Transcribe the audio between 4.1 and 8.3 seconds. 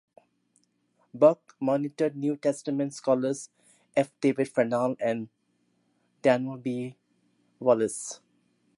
David Farnell and Daniel B. Wallace.